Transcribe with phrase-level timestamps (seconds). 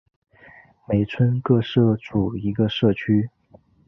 [0.87, 3.29] 每村各设组一个社区。